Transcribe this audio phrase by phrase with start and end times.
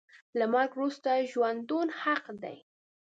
[0.37, 2.57] له مرګ وروسته ژوندون حق دی.